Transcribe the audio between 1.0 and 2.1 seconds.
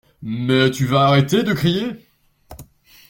arrêter de crier?!